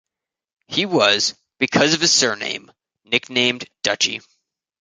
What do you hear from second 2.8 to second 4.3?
nicknamed "Dutchy".